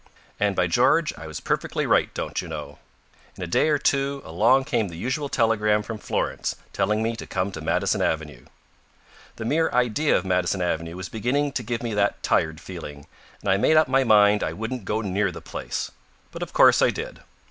[0.39, 2.79] And, by George, I was perfectly right, don't you know.
[3.35, 7.27] In a day or two along came the usual telegram from Florence, telling me to
[7.27, 8.45] come to Madison Avenue.
[9.35, 13.05] The mere idea of Madison Avenue was beginning to give me that tired feeling,
[13.41, 15.91] and I made up my mind I wouldn't go near the place.
[16.31, 17.19] But of course I did.